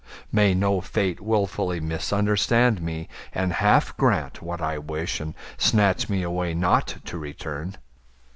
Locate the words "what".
4.41-4.59